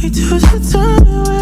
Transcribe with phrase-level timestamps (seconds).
[0.00, 1.37] We choose to turn away.